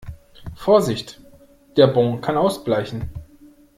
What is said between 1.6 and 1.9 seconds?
der